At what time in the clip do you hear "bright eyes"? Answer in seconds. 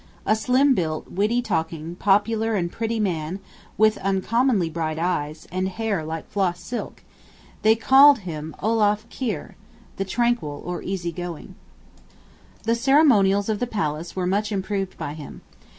4.67-5.47